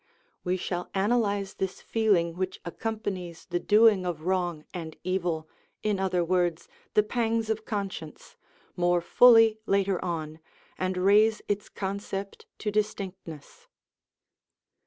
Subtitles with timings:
[0.43, 5.47] (We shall analyse this feeling which accompanies the doing of wrong and evil,
[5.83, 8.35] in other words, the pangs of conscience,
[8.75, 10.39] more fully later on,
[10.75, 13.67] and raise its concept to distinctness.)